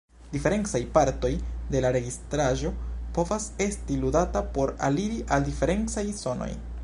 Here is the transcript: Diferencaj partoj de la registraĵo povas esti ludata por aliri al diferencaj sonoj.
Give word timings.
Diferencaj 0.35 0.79
partoj 0.93 1.29
de 1.75 1.81
la 1.85 1.91
registraĵo 1.97 2.71
povas 3.17 3.47
esti 3.67 3.99
ludata 4.05 4.45
por 4.57 4.75
aliri 4.89 5.23
al 5.37 5.49
diferencaj 5.51 6.09
sonoj. 6.25 6.55